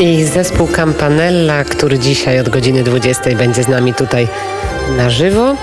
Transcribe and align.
I 0.00 0.24
zespół 0.24 0.68
Campanella, 0.68 1.64
który 1.64 1.98
dzisiaj 1.98 2.40
od 2.40 2.48
godziny 2.48 2.82
20 2.82 3.30
będzie 3.30 3.62
z 3.62 3.68
nami 3.68 3.94
tutaj 3.94 4.28
na 4.96 5.10
żywo. 5.10 5.56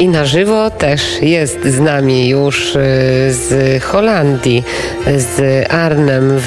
I 0.00 0.08
na 0.08 0.24
żywo 0.24 0.70
też 0.70 1.22
jest 1.22 1.64
z 1.64 1.80
nami 1.80 2.28
już 2.28 2.76
y, 2.76 2.78
z 3.30 3.82
Holandii, 3.82 4.64
z 5.16 5.66
Arnem 5.72 6.32
w, 6.36 6.46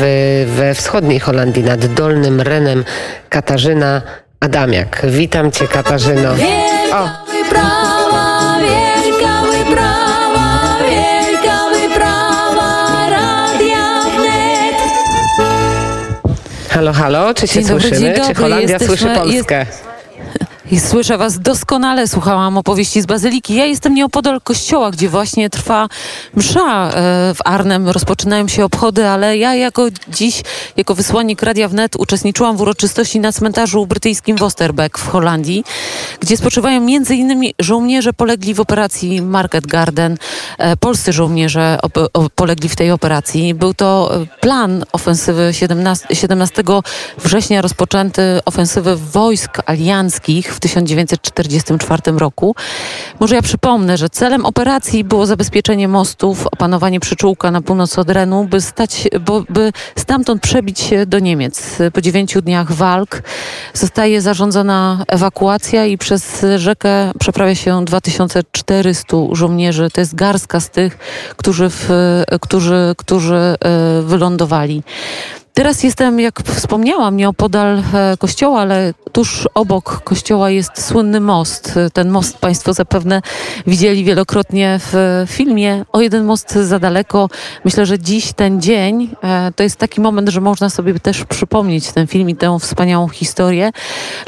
we 0.57 0.73
wschodniej 0.73 1.19
Holandii 1.19 1.63
nad 1.63 1.85
Dolnym 1.85 2.41
Renem 2.41 2.83
Katarzyna 3.29 4.01
Adamiak. 4.39 5.01
Witam 5.03 5.51
Cię 5.51 5.67
Katarzyno. 5.67 6.29
O. 6.93 7.22
Halo, 16.83 16.93
halo, 16.93 17.33
czy 17.33 17.47
się 17.47 17.53
Dzień 17.53 17.63
dobry, 17.69 17.81
słyszymy? 17.87 17.99
dzień 18.01 18.13
Czy 18.13 18.19
dobry, 18.19 18.35
Holandia 18.35 18.67
jesteśmy- 18.69 18.87
słyszy 18.97 19.15
Polskę? 19.15 19.59
jest- 19.59 19.92
I 20.73 20.79
słyszę 20.79 21.17
was 21.17 21.39
doskonale, 21.39 22.07
słuchałam 22.07 22.57
opowieści 22.57 23.01
z 23.01 23.05
Bazyliki. 23.05 23.55
Ja 23.55 23.65
jestem 23.65 23.93
nieopodal 23.93 24.41
kościoła, 24.41 24.91
gdzie 24.91 25.09
właśnie 25.09 25.49
trwa 25.49 25.87
msza 26.35 26.87
e, 26.87 26.91
w 27.33 27.37
Arnem. 27.45 27.89
Rozpoczynają 27.89 28.47
się 28.47 28.65
obchody, 28.65 29.07
ale 29.07 29.37
ja 29.37 29.55
jako 29.55 29.85
dziś, 30.07 30.41
jako 30.77 30.95
wysłannik 30.95 31.41
Radia 31.41 31.67
Wnet 31.67 31.95
uczestniczyłam 31.95 32.57
w 32.57 32.61
uroczystości 32.61 33.19
na 33.19 33.31
cmentarzu 33.31 33.85
brytyjskim 33.85 34.37
w 34.37 34.43
Osterbeek 34.43 34.97
w 34.97 35.07
Holandii, 35.07 35.63
gdzie 36.19 36.37
spoczywają 36.37 36.87
innymi 36.87 37.53
żołnierze 37.59 38.13
polegli 38.13 38.53
w 38.53 38.59
operacji 38.59 39.21
Market 39.21 39.67
Garden. 39.67 40.17
E, 40.57 40.77
Polscy 40.77 41.13
żołnierze 41.13 41.79
polegli 42.35 42.69
w 42.69 42.75
tej 42.75 42.91
operacji. 42.91 43.53
Był 43.53 43.73
to 43.73 44.15
e, 44.15 44.25
plan 44.39 44.85
ofensywy 44.91 45.49
17, 45.51 46.15
17 46.15 46.63
września 47.17 47.61
rozpoczęty 47.61 48.21
ofensywy 48.45 48.95
wojsk 48.95 49.57
alianckich 49.65 50.53
1944 50.63 52.01
roku. 52.17 52.55
Może 53.19 53.35
ja 53.35 53.41
przypomnę, 53.41 53.97
że 53.97 54.09
celem 54.09 54.45
operacji 54.45 55.03
było 55.03 55.25
zabezpieczenie 55.25 55.87
mostów, 55.87 56.47
opanowanie 56.47 56.99
przyczółka 56.99 57.51
na 57.51 57.61
północ 57.61 57.99
od 57.99 58.09
Renu, 58.09 58.43
by, 58.43 58.61
stać, 58.61 59.07
bo, 59.21 59.43
by 59.49 59.71
stamtąd 59.95 60.41
przebić 60.41 60.79
się 60.79 61.05
do 61.05 61.19
Niemiec. 61.19 61.77
Po 61.93 62.01
dziewięciu 62.01 62.41
dniach 62.41 62.71
walk 62.71 63.23
zostaje 63.73 64.21
zarządzona 64.21 65.03
ewakuacja 65.07 65.85
i 65.85 65.97
przez 65.97 66.45
rzekę 66.57 67.11
przeprawia 67.19 67.55
się 67.55 67.85
2400 67.85 69.17
żołnierzy. 69.31 69.89
To 69.93 70.01
jest 70.01 70.15
garstka 70.15 70.59
z 70.59 70.69
tych, 70.69 70.97
którzy, 71.37 71.69
w, 71.69 71.89
którzy, 72.41 72.95
którzy 72.97 73.35
e, 73.35 73.55
wylądowali. 74.01 74.83
Teraz 75.53 75.83
jestem, 75.83 76.19
jak 76.19 76.41
wspomniałam, 76.43 77.17
nieopodal 77.17 77.83
e, 77.93 78.17
kościoła, 78.17 78.61
ale 78.61 78.93
tuż 79.11 79.47
obok 79.53 80.01
kościoła 80.03 80.49
jest 80.49 80.85
słynny 80.85 81.19
most. 81.19 81.79
Ten 81.93 82.09
most 82.09 82.37
Państwo 82.37 82.73
zapewne 82.73 83.21
widzieli 83.67 84.03
wielokrotnie 84.03 84.79
w 84.79 84.95
e, 84.95 85.27
filmie. 85.27 85.85
O 85.91 86.01
jeden 86.01 86.25
most 86.25 86.53
za 86.53 86.79
daleko. 86.79 87.29
Myślę, 87.65 87.85
że 87.85 87.99
dziś 87.99 88.33
ten 88.33 88.61
dzień 88.61 89.15
e, 89.23 89.51
to 89.55 89.63
jest 89.63 89.75
taki 89.75 90.01
moment, 90.01 90.29
że 90.29 90.41
można 90.41 90.69
sobie 90.69 90.99
też 90.99 91.25
przypomnieć 91.25 91.91
ten 91.91 92.07
film 92.07 92.29
i 92.29 92.35
tę 92.35 92.59
wspaniałą 92.59 93.07
historię. 93.07 93.71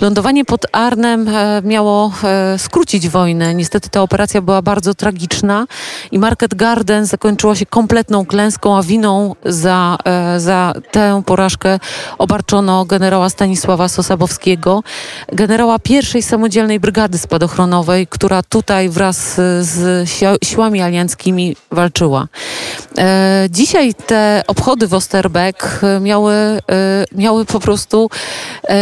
Lądowanie 0.02 0.46
pod 0.46 0.66
Arnem 0.72 1.30
miało 1.64 2.12
skrócić 2.58 3.10
wojnę. 3.10 3.56
Niestety 3.56 3.90
ta 3.90 4.02
operacja 4.02 4.42
była 4.42 4.62
bardzo 4.62 4.94
tragiczna 4.94 5.66
i 6.12 6.20
Market 6.20 6.56
Garden 6.56 7.06
zakończyła 7.06 7.56
się 7.56 7.66
kompletną 7.66 8.26
klęską, 8.26 8.78
a 8.78 8.84
winą 8.84 9.36
za, 9.46 9.98
za 10.38 10.74
tę 10.92 11.15
porażkę 11.24 11.80
obarczono 12.18 12.86
generała 12.86 13.30
Stanisława 13.30 13.88
Sosabowskiego, 13.88 14.84
generała 15.32 15.80
pierwszej 15.80 16.24
samodzielnej 16.24 16.80
brygady 16.80 17.18
spadochronowej, 17.18 18.08
która 18.08 18.44
tutaj 18.44 18.90
wraz 18.90 19.36
z 19.62 20.10
si- 20.10 20.26
siłami 20.48 20.82
alianckimi 20.82 21.56
walczyła. 21.72 22.28
E, 22.98 23.48
dzisiaj 23.50 23.94
te 23.94 24.44
obchody 24.48 24.88
w 24.88 24.94
Osterbeek 24.94 25.80
e, 25.84 26.00
miały, 26.00 26.34
e, 26.34 26.60
miały 27.12 27.46
po 27.46 27.60
prostu 27.60 28.10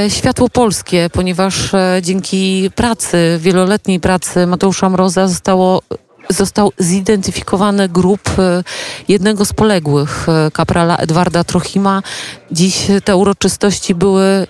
światło 0.10 0.50
polskie, 0.50 1.10
ponieważ 1.14 1.72
dzięki 2.02 2.70
pracy, 2.76 3.38
wieloletniej 3.42 4.00
pracy 4.00 4.48
Mateusza 4.48 4.90
Mroza 4.90 5.28
zostało 5.28 5.82
został 6.30 6.72
zidentyfikowany 6.78 7.90
grup 7.90 8.30
e, 8.40 8.64
jednego 9.08 9.46
z 9.46 9.54
poległych, 9.54 10.30
e, 10.30 10.52
kaprala 10.52 10.98
Edwarda 10.98 11.44
Trochima. 11.44 12.04
Dziś 12.52 12.88
te 13.04 13.16
uroczystości 13.16 13.96
były 13.96 14.48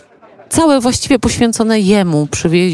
całe 0.53 0.79
właściwie 0.79 1.19
poświęcone 1.19 1.79
jemu. 1.79 2.27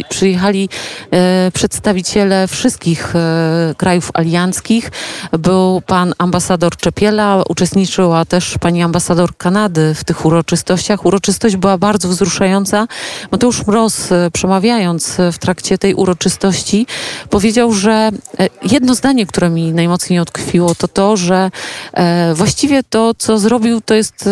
Przyjechali 0.09 0.69
e, 1.11 1.51
przedstawiciele 1.53 2.47
wszystkich 2.47 3.15
e, 3.15 3.75
krajów 3.77 4.11
alianckich. 4.13 4.91
Był 5.31 5.81
pan 5.81 6.13
ambasador 6.17 6.77
Czepiela, 6.77 7.43
uczestniczyła 7.49 8.25
też 8.25 8.57
pani 8.59 8.83
ambasador 8.83 9.37
Kanady 9.37 9.95
w 9.95 10.03
tych 10.03 10.25
uroczystościach. 10.25 11.05
Uroczystość 11.05 11.55
była 11.55 11.77
bardzo 11.77 12.07
wzruszająca. 12.09 12.87
Mateusz 13.31 13.67
Mroz, 13.67 14.11
e, 14.11 14.31
przemawiając 14.31 15.19
e, 15.19 15.31
w 15.31 15.37
trakcie 15.37 15.77
tej 15.77 15.93
uroczystości, 15.93 16.87
powiedział, 17.29 17.73
że 17.73 18.11
e, 18.39 18.49
jedno 18.71 18.95
zdanie, 18.95 19.25
które 19.25 19.49
mi 19.49 19.73
najmocniej 19.73 20.19
utkwiło, 20.19 20.75
to 20.75 20.87
to, 20.87 21.17
że 21.17 21.51
e, 21.93 22.33
właściwie 22.33 22.83
to, 22.83 23.13
co 23.17 23.39
zrobił, 23.39 23.81
to 23.81 23.93
jest 23.93 24.29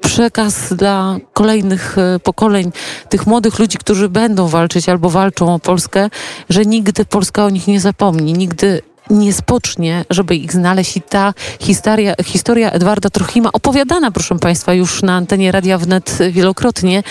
przekaz 0.00 0.74
dla 0.74 1.16
kolejnych 1.32 1.98
e, 1.98 2.18
pokoleń, 2.18 2.72
tych 3.08 3.26
młodych 3.26 3.58
ludzi, 3.58 3.78
którzy 3.78 4.08
będą 4.08 4.48
walczyć 4.48 4.88
albo 4.88 5.10
walczą 5.10 5.54
o 5.54 5.58
Polskę, 5.58 6.10
że 6.48 6.64
nigdy 6.64 7.04
Polska 7.04 7.44
o 7.44 7.50
nich 7.50 7.66
nie 7.66 7.80
zapomni, 7.80 8.32
nigdy 8.32 8.82
nie 9.10 9.32
spocznie, 9.32 10.04
żeby 10.10 10.36
ich 10.36 10.52
znaleźć. 10.52 10.96
I 10.96 11.02
ta 11.02 11.34
historia, 11.60 12.14
historia 12.24 12.70
Edwarda 12.70 13.10
Trochima, 13.10 13.52
opowiadana, 13.52 14.10
proszę 14.10 14.38
Państwa, 14.38 14.74
już 14.74 15.02
na 15.02 15.16
antenie 15.16 15.52
Radia 15.52 15.78
Wnet 15.78 16.18
wielokrotnie, 16.30 17.02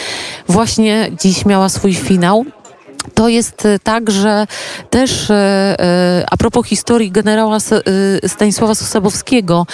właśnie 0.48 1.12
dziś 1.22 1.46
miała 1.46 1.70
swój 1.70 1.96
finał. 1.96 2.46
To 3.14 3.28
jest 3.28 3.66
e, 3.66 3.80
tak, 3.80 4.12
że 4.12 4.48
też 4.90 5.32
e, 5.32 5.36
e, 5.36 6.26
a 6.32 6.38
propos 6.38 6.68
historii 6.68 7.12
generała 7.12 7.58
Stanisława 8.28 8.76
Sosabowskiego, 8.76 9.66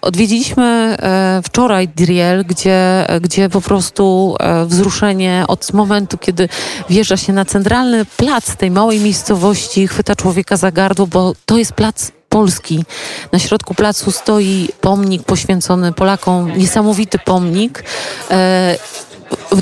odwiedziliśmy 0.00 0.96
wczoraj 1.44 1.88
Diriel, 1.88 2.44
gdzie, 2.44 3.06
gdzie 3.20 3.48
po 3.48 3.60
prostu 3.60 4.36
wzruszenie 4.66 5.44
od 5.48 5.72
momentu, 5.72 6.18
kiedy 6.18 6.48
wjeżdża 6.90 7.16
się 7.16 7.32
na 7.32 7.44
centralny 7.44 8.04
plac 8.04 8.56
tej 8.56 8.70
małej 8.70 9.00
miejscowości, 9.00 9.88
chwyta 9.88 10.16
człowieka 10.16 10.56
za 10.56 10.72
gardło, 10.72 11.06
bo 11.06 11.32
to 11.46 11.58
jest 11.58 11.72
plac 11.72 12.12
Polski. 12.34 12.84
Na 13.32 13.38
środku 13.38 13.74
placu 13.74 14.12
stoi 14.12 14.68
pomnik 14.80 15.22
poświęcony 15.22 15.92
Polakom, 15.92 16.58
niesamowity 16.58 17.18
pomnik. 17.18 17.84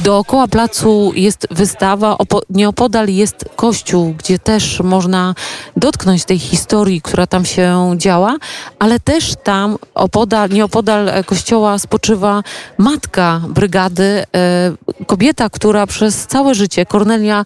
Dookoła 0.00 0.48
placu 0.48 1.12
jest 1.14 1.46
wystawa, 1.50 2.16
opo- 2.16 2.40
nieopodal 2.50 3.08
jest 3.08 3.44
kościół, 3.56 4.14
gdzie 4.18 4.38
też 4.38 4.80
można 4.80 5.34
dotknąć 5.76 6.24
tej 6.24 6.38
historii, 6.38 7.02
która 7.02 7.26
tam 7.26 7.44
się 7.44 7.94
działa, 7.96 8.36
ale 8.78 9.00
też 9.00 9.34
tam 9.44 9.76
opodal, 9.94 10.50
nieopodal 10.50 11.08
e, 11.08 11.24
kościoła 11.24 11.78
spoczywa 11.78 12.42
matka 12.78 13.40
brygady, 13.48 14.02
e, 14.02 15.04
kobieta, 15.06 15.50
która 15.50 15.86
przez 15.86 16.26
całe 16.26 16.54
życie, 16.54 16.86
Kornelia 16.86 17.44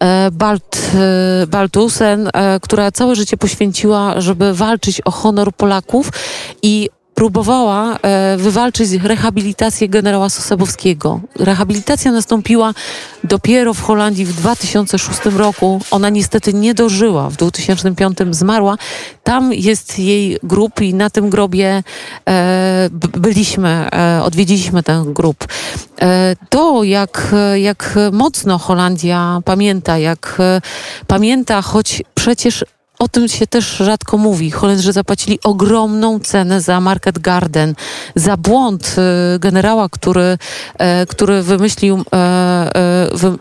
e, 0.00 0.30
Balt, 0.32 0.92
e, 0.94 1.46
Baltusen, 1.46 2.30
e, 2.34 2.60
która 2.60 2.90
całe 2.90 3.14
życie 3.16 3.36
poświęciła, 3.36 4.20
żeby 4.20 4.54
walczyć 4.54 5.00
o 5.04 5.10
honor 5.10 5.52
Polaków 5.52 6.10
i 6.62 6.90
próbowała 7.18 7.98
e, 7.98 8.36
wywalczyć 8.36 8.92
rehabilitację 8.92 9.88
generała 9.88 10.28
Sosabowskiego. 10.28 11.20
Rehabilitacja 11.36 12.12
nastąpiła 12.12 12.74
dopiero 13.24 13.74
w 13.74 13.82
Holandii 13.82 14.24
w 14.24 14.32
2006 14.32 15.20
roku. 15.36 15.80
Ona 15.90 16.08
niestety 16.08 16.54
nie 16.54 16.74
dożyła. 16.74 17.30
W 17.30 17.36
2005 17.36 18.18
zmarła. 18.30 18.78
Tam 19.22 19.52
jest 19.52 19.98
jej 19.98 20.38
grób 20.42 20.80
i 20.80 20.94
na 20.94 21.10
tym 21.10 21.30
grobie 21.30 21.82
e, 22.28 22.88
byliśmy, 23.18 23.68
e, 23.92 24.22
odwiedziliśmy 24.22 24.82
ten 24.82 25.12
grób. 25.12 25.46
To, 26.48 26.84
jak, 26.84 27.34
jak 27.54 27.98
mocno 28.12 28.58
Holandia 28.58 29.40
pamięta, 29.44 29.98
jak 29.98 30.38
pamięta, 31.06 31.62
choć 31.62 32.02
przecież 32.14 32.64
o 32.98 33.08
tym 33.08 33.28
się 33.28 33.46
też 33.46 33.76
rzadko 33.76 34.18
mówi. 34.18 34.50
Holendrzy 34.50 34.92
zapłacili 34.92 35.38
ogromną 35.44 36.20
cenę 36.20 36.60
za 36.60 36.80
Market 36.80 37.18
Garden, 37.18 37.74
za 38.14 38.36
błąd 38.36 38.96
e, 38.98 39.38
generała, 39.38 39.88
który, 39.88 40.38
e, 40.78 41.06
który 41.06 41.42
wymyślił, 41.42 42.04
e, 42.12 42.16
e, 42.16 43.08
wy, 43.14 43.38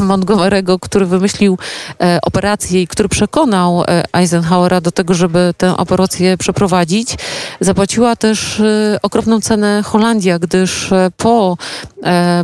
Montgomery'ego, 0.00 0.78
który 0.80 1.06
wymyślił 1.06 1.58
e, 2.00 2.18
operację 2.22 2.82
i 2.82 2.86
który 2.86 3.08
przekonał 3.08 3.82
e, 3.82 4.02
Eisenhowera 4.12 4.80
do 4.80 4.90
tego, 4.90 5.14
żeby 5.14 5.54
tę 5.58 5.76
operację 5.76 6.36
przeprowadzić, 6.36 7.16
zapłaciła 7.60 8.16
też 8.16 8.60
e, 8.60 8.98
okropną 9.02 9.40
cenę 9.40 9.82
Holandia, 9.84 10.38
gdyż 10.38 10.92
e, 10.92 11.10
po, 11.16 11.56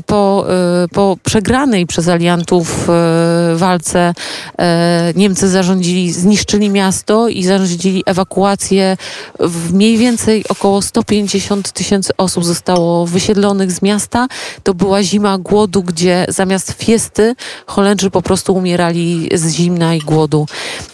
po, 0.06 0.46
po 0.92 1.16
przegranej 1.22 1.86
przez 1.86 2.08
aliantów 2.08 2.88
walce 3.54 4.14
Niemcy 5.14 5.48
zarządzili, 5.48 6.12
zniszczyli 6.12 6.70
miasto 6.70 7.28
i 7.28 7.44
zarządzili 7.44 8.02
ewakuację 8.06 8.96
w 9.40 9.72
mniej 9.72 9.98
więcej 9.98 10.44
około 10.48 10.82
150 10.82 11.72
tysięcy 11.72 12.16
osób 12.16 12.44
zostało 12.44 13.06
wysiedlonych 13.06 13.72
z 13.72 13.82
miasta. 13.82 14.28
To 14.62 14.74
była 14.74 15.02
zima 15.02 15.38
głodu, 15.38 15.82
gdzie 15.82 16.26
zamiast 16.28 16.74
fiesty 16.92 17.34
Holendrzy 17.66 18.10
po 18.10 18.22
prostu 18.22 18.54
umierali 18.54 19.28
z 19.34 19.52
zimna 19.52 19.94
i 19.94 19.98
głodu. 19.98 20.46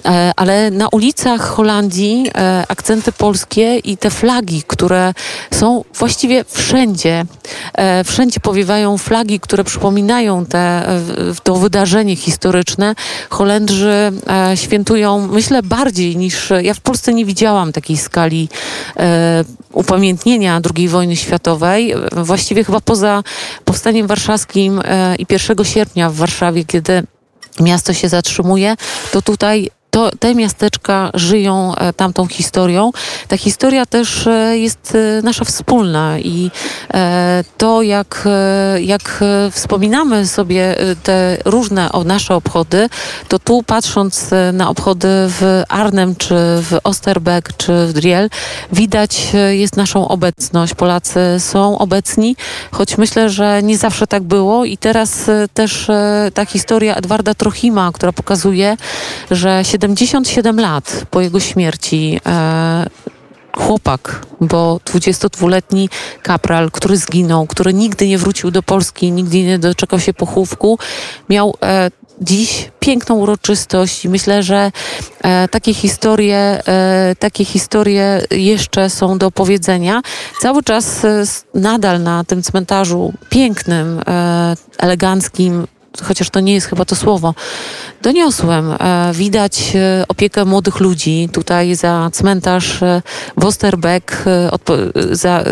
E, 0.04 0.32
Ale 0.36 0.70
na 0.70 0.88
ulicach 0.88 1.40
Holandii 1.40 2.30
e, 2.34 2.64
akcenty 2.68 3.12
polskie 3.12 3.78
i 3.78 3.96
te 3.96 4.10
flagi, 4.10 4.62
które 4.66 5.14
są 5.54 5.84
właściwie 5.94 6.44
wszędzie, 6.44 7.24
e, 7.74 8.04
wszędzie 8.04 8.40
powiewają 8.40 8.98
flagi, 8.98 9.40
które 9.40 9.64
przypominają 9.64 10.46
te, 10.46 10.86
to 11.42 11.54
wydarzenie 11.54 12.16
historyczne. 12.16 12.94
Holendrzy 13.30 14.12
świętują, 14.54 15.28
myślę, 15.32 15.62
bardziej 15.62 16.16
niż 16.16 16.52
ja 16.62 16.74
w 16.74 16.80
Polsce 16.80 17.14
nie 17.14 17.24
widziałam 17.24 17.72
takiej 17.72 17.96
skali 17.96 18.48
upamiętnienia 19.78 20.60
II 20.76 20.88
wojny 20.88 21.16
światowej. 21.16 21.94
Właściwie 22.12 22.64
chyba 22.64 22.80
poza 22.80 23.22
powstaniem 23.64 24.06
warszawskim 24.06 24.80
e, 24.84 25.16
i 25.16 25.26
1 25.30 25.64
sierpnia 25.64 26.10
w 26.10 26.14
Warszawie, 26.14 26.64
kiedy 26.64 27.02
miasto 27.60 27.92
się 27.92 28.08
zatrzymuje, 28.08 28.76
to 29.12 29.22
tutaj 29.22 29.70
to, 29.98 30.10
te 30.18 30.34
miasteczka 30.34 31.10
żyją 31.14 31.74
e, 31.74 31.92
tamtą 31.92 32.26
historią. 32.26 32.90
Ta 33.28 33.36
historia 33.36 33.86
też 33.86 34.26
e, 34.26 34.58
jest 34.58 34.94
e, 34.94 35.22
nasza 35.22 35.44
wspólna 35.44 36.18
i 36.18 36.50
to, 37.58 37.82
jak, 37.82 38.28
jak 38.80 39.24
wspominamy 39.50 40.26
sobie 40.26 40.76
te 41.02 41.36
różne 41.44 41.90
nasze 42.04 42.34
obchody, 42.34 42.88
to 43.28 43.38
tu 43.38 43.62
patrząc 43.62 44.30
na 44.52 44.70
obchody 44.70 45.08
w 45.10 45.62
Arnhem, 45.68 46.16
czy 46.16 46.34
w 46.38 46.78
Osterbeck, 46.84 47.56
czy 47.56 47.86
w 47.86 47.92
Driel, 47.92 48.30
widać 48.72 49.26
jest 49.50 49.76
naszą 49.76 50.08
obecność. 50.08 50.74
Polacy 50.74 51.20
są 51.38 51.78
obecni, 51.78 52.36
choć 52.70 52.98
myślę, 52.98 53.30
że 53.30 53.62
nie 53.62 53.78
zawsze 53.78 54.06
tak 54.06 54.22
było 54.22 54.64
i 54.64 54.78
teraz 54.78 55.30
też 55.54 55.90
ta 56.34 56.46
historia 56.46 56.94
Edwarda 56.94 57.34
Trochima, 57.34 57.90
która 57.92 58.12
pokazuje, 58.12 58.76
że 59.30 59.64
77 59.96 60.60
lat 60.60 61.04
po 61.10 61.20
jego 61.20 61.40
śmierci 61.40 62.20
e, 62.26 62.86
chłopak, 63.56 64.26
bo 64.40 64.80
22-letni 64.84 65.88
kapral, 66.22 66.70
który 66.70 66.96
zginął, 66.96 67.46
który 67.46 67.74
nigdy 67.74 68.08
nie 68.08 68.18
wrócił 68.18 68.50
do 68.50 68.62
Polski, 68.62 69.12
nigdy 69.12 69.42
nie 69.42 69.58
doczekał 69.58 70.00
się 70.00 70.14
pochówku, 70.14 70.78
miał 71.28 71.54
e, 71.62 71.90
dziś 72.20 72.70
piękną 72.80 73.14
uroczystość 73.14 74.04
i 74.04 74.08
myślę, 74.08 74.42
że 74.42 74.72
e, 75.22 75.48
takie 75.48 75.74
historie, 75.74 76.62
e, 76.68 77.16
takie 77.18 77.44
historie 77.44 78.22
jeszcze 78.30 78.90
są 78.90 79.18
do 79.18 79.26
opowiedzenia. 79.26 80.02
Cały 80.40 80.62
czas 80.62 81.04
e, 81.04 81.24
nadal 81.54 82.02
na 82.02 82.24
tym 82.24 82.42
cmentarzu 82.42 83.12
pięknym, 83.28 84.00
e, 84.08 84.54
eleganckim, 84.78 85.66
chociaż 86.04 86.30
to 86.30 86.40
nie 86.40 86.54
jest 86.54 86.66
chyba 86.66 86.84
to 86.84 86.96
słowo, 86.96 87.34
doniosłem. 88.02 88.72
E, 88.72 89.10
widać 89.14 89.72
e, 89.74 90.04
opiekę 90.08 90.44
młodych 90.44 90.80
ludzi 90.80 91.28
tutaj 91.32 91.74
za 91.74 92.10
cmentarz 92.12 92.82
e, 92.82 93.02
w 93.36 93.44
Osterbeck, 93.44 94.24
odpo- 94.50 95.10
e, 95.12 95.16
za 95.16 95.44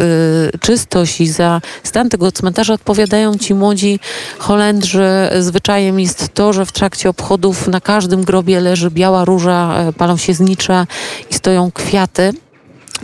czystość 0.61 1.21
i 1.21 1.29
za 1.29 1.61
stan 1.83 2.09
tego 2.09 2.33
cmentarza 2.33 2.75
odpowiadają 2.75 3.39
ci 3.39 3.55
młodzi 3.55 4.01
Holendrzy. 4.39 5.09
Zwyczajem 5.41 6.01
jest 6.01 6.35
to, 6.35 6.53
że 6.53 6.67
w 6.67 6.73
trakcie 6.73 7.09
obchodów 7.09 7.69
na 7.69 7.81
każdym 7.81 8.25
grobie 8.25 8.61
leży 8.61 8.91
biała 8.91 9.25
róża, 9.25 9.75
palą 9.99 10.17
się 10.17 10.35
znicze 10.35 10.87
i 11.31 11.35
stoją 11.35 11.71
kwiaty. 11.71 12.33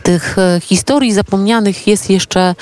Tych 0.02 0.36
historii 0.62 1.12
zapomnianych 1.12 1.86
jest 1.86 2.10
jeszcze 2.10 2.54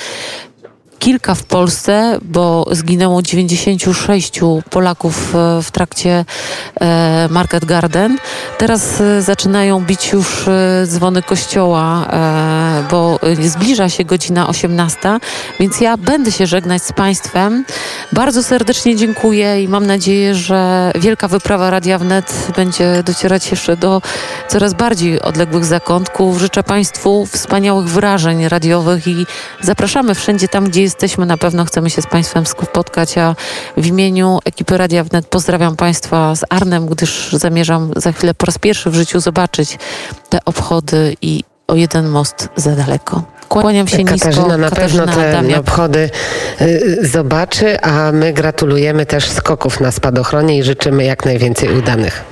kilka 1.01 1.35
w 1.35 1.45
Polsce, 1.45 2.19
bo 2.23 2.67
zginęło 2.71 3.23
96 3.23 4.41
Polaków 4.71 5.35
e, 5.35 5.63
w 5.63 5.71
trakcie 5.71 6.25
e, 6.81 7.29
Market 7.31 7.65
Garden. 7.65 8.19
Teraz 8.59 9.01
e, 9.01 9.23
zaczynają 9.23 9.85
bić 9.85 10.13
już 10.13 10.49
dzwony 10.87 11.23
kościoła, 11.23 12.07
bo 12.91 13.19
e, 13.23 13.49
zbliża 13.49 13.89
się 13.89 14.05
godzina 14.05 14.49
18, 14.49 14.99
więc 15.61 15.81
ja 15.81 15.97
będę 15.97 16.33
się 16.33 16.47
żegnać 16.47 16.83
z 16.83 16.93
Państwem. 16.93 17.65
Bardzo 18.13 18.43
serdecznie 18.43 18.97
dziękuję 18.97 19.63
i 19.63 19.69
mam 19.69 19.87
nadzieję, 19.87 20.35
że 20.35 20.93
wielka 20.95 21.29
wyprawa 21.29 21.71
Radia 21.71 21.99
Wnet 21.99 22.53
będzie 22.57 23.03
docierać 23.03 23.51
jeszcze 23.51 23.77
do 23.77 24.03
coraz 24.49 24.75
bardziej 24.75 25.23
odległych 25.23 25.65
zakątków. 25.65 26.39
Życzę 26.39 26.63
Państwu 26.63 27.27
wspaniałych 27.27 27.89
wrażeń 27.89 28.49
radiowych 28.49 29.07
i 29.07 29.27
zapraszamy 29.61 30.15
wszędzie 30.15 30.49
tam, 30.49 30.65
gdzie 30.65 30.83
jesteśmy. 30.83 31.27
Na 31.27 31.37
pewno 31.37 31.65
chcemy 31.65 31.91
się 31.91 32.03
z 32.03 32.07
Państwem 32.07 32.47
spotkać, 32.47 33.19
a 33.19 33.35
w 33.77 33.87
imieniu 33.87 34.39
ekipy 34.45 34.79
Radia 34.79 35.05
Wnet 35.05 35.27
pozdrawiam 35.27 35.77
Państwa 35.77 36.35
z 36.35 36.45
Arnem, 36.51 36.87
gdyż 36.87 37.33
zamierzam 37.33 37.91
za 37.97 38.13
chwilę 38.13 38.35
po 38.35 38.47
raz 38.47 38.59
pierwszy 38.59 38.91
w 38.91 38.95
życiu 38.95 39.21
zobaczyć 39.21 39.79
te 40.29 40.39
obchody 40.45 41.17
i 41.23 41.50
o 41.71 41.75
jeden 41.75 42.09
most 42.09 42.49
za 42.57 42.77
daleko. 42.77 43.23
Kłaniam 43.49 43.89
się 43.89 44.05
nisko. 44.05 44.19
Katarzyna 44.19 44.57
na 44.57 44.71
pewno 44.71 45.07
te 45.07 45.59
obchody 45.59 46.11
y, 46.61 46.99
zobaczy, 47.03 47.81
a 47.81 48.13
my 48.13 48.33
gratulujemy 48.33 49.07
też 49.07 49.29
skoków 49.29 49.81
na 49.81 49.93
spadochronie 49.93 50.59
i 50.59 50.63
życzymy 50.63 51.05
jak 51.05 51.25
najwięcej 51.25 51.79
udanych. 51.79 52.25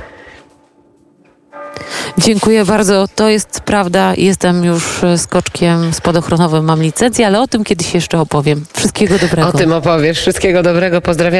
Dziękuję 2.18 2.64
bardzo. 2.64 3.08
To 3.14 3.28
jest 3.28 3.60
prawda. 3.60 4.14
Jestem 4.16 4.64
już 4.64 5.04
e, 5.04 5.18
skoczkiem 5.18 5.94
spadochronowym, 5.94 6.64
mam 6.64 6.82
licencję, 6.82 7.26
ale 7.26 7.40
o 7.40 7.46
tym 7.46 7.64
kiedyś 7.64 7.94
jeszcze 7.94 8.20
opowiem. 8.20 8.64
Wszystkiego 8.72 9.18
dobrego. 9.18 9.48
O 9.48 9.52
tym 9.52 9.72
opowiesz. 9.72 10.20
Wszystkiego 10.20 10.62
dobrego. 10.62 11.00
Pozdrawiamy. 11.00 11.38